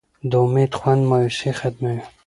د 0.29 0.31
امید 0.43 0.71
خوند 0.79 1.01
مایوسي 1.09 1.51
ختموي. 1.59 2.01